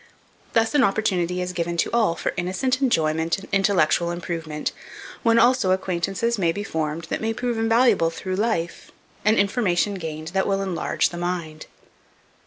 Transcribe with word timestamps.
Thus 0.53 0.73
an 0.73 0.83
opportunity 0.83 1.43
is 1.43 1.53
given 1.53 1.77
to 1.77 1.91
all 1.91 2.15
for 2.15 2.33
innocent 2.35 2.81
enjoyment 2.81 3.37
and 3.37 3.47
intellectual 3.51 4.09
improvement, 4.09 4.71
when 5.21 5.37
also 5.37 5.69
acquaintances 5.69 6.39
may 6.39 6.51
be 6.51 6.63
formed 6.63 7.03
that 7.11 7.21
may 7.21 7.33
prove 7.35 7.59
invaluable 7.59 8.09
through 8.09 8.35
life, 8.37 8.91
and 9.23 9.37
information 9.37 9.93
gained 9.93 10.29
that 10.29 10.47
will 10.47 10.63
enlarge 10.63 11.09
the 11.09 11.17
mind. 11.17 11.67